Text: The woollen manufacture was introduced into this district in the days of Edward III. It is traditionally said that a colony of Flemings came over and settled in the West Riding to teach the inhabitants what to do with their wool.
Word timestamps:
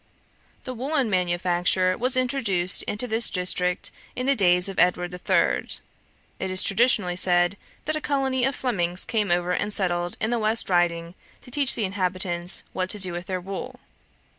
The 0.63 0.73
woollen 0.73 1.11
manufacture 1.11 1.95
was 1.95 2.17
introduced 2.17 2.81
into 2.87 3.05
this 3.05 3.29
district 3.29 3.91
in 4.15 4.25
the 4.25 4.35
days 4.35 4.67
of 4.67 4.79
Edward 4.79 5.13
III. 5.13 5.69
It 6.39 6.49
is 6.49 6.63
traditionally 6.63 7.15
said 7.15 7.55
that 7.85 7.95
a 7.95 8.01
colony 8.01 8.43
of 8.43 8.55
Flemings 8.55 9.05
came 9.05 9.29
over 9.29 9.51
and 9.51 9.71
settled 9.71 10.17
in 10.19 10.31
the 10.31 10.39
West 10.39 10.71
Riding 10.71 11.13
to 11.41 11.51
teach 11.51 11.75
the 11.75 11.85
inhabitants 11.85 12.63
what 12.73 12.89
to 12.89 12.97
do 12.99 13.13
with 13.13 13.27
their 13.27 13.39
wool. 13.39 13.79